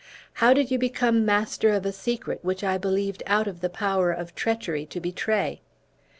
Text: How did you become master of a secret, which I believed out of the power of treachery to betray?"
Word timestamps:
How 0.41 0.51
did 0.51 0.71
you 0.71 0.79
become 0.79 1.27
master 1.27 1.69
of 1.69 1.85
a 1.85 1.91
secret, 1.91 2.39
which 2.43 2.63
I 2.63 2.79
believed 2.79 3.21
out 3.27 3.45
of 3.47 3.61
the 3.61 3.69
power 3.69 4.11
of 4.11 4.33
treachery 4.33 4.83
to 4.87 4.99
betray?" 4.99 5.61